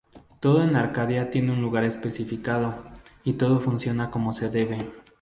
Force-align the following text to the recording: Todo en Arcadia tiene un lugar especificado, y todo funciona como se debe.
Todo 0.39 0.63
en 0.63 0.75
Arcadia 0.75 1.29
tiene 1.29 1.51
un 1.51 1.61
lugar 1.61 1.83
especificado, 1.83 2.85
y 3.23 3.33
todo 3.33 3.59
funciona 3.59 4.09
como 4.09 4.33
se 4.33 4.49
debe. 4.49 4.79